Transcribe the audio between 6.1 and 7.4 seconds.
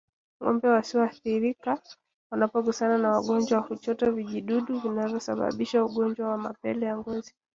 wa mapele ya ngozi